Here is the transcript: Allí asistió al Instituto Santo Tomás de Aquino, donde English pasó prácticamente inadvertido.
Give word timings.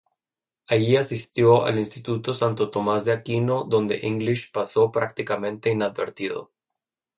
Allí 0.65 0.95
asistió 0.97 1.63
al 1.63 1.77
Instituto 1.77 2.33
Santo 2.33 2.71
Tomás 2.71 3.05
de 3.05 3.11
Aquino, 3.11 3.65
donde 3.65 3.99
English 4.07 4.51
pasó 4.51 4.91
prácticamente 4.91 5.69
inadvertido. 5.69 6.49